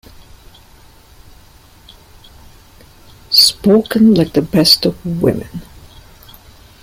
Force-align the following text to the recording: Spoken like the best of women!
Spoken 3.29 4.15
like 4.15 4.33
the 4.33 4.41
best 4.41 4.87
of 4.87 5.05
women! 5.21 5.61